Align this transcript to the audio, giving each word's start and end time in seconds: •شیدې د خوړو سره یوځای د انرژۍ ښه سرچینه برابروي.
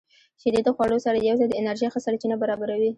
•شیدې 0.41 0.61
د 0.63 0.69
خوړو 0.75 0.97
سره 1.05 1.17
یوځای 1.27 1.47
د 1.49 1.53
انرژۍ 1.59 1.87
ښه 1.93 1.99
سرچینه 2.05 2.35
برابروي. 2.41 2.89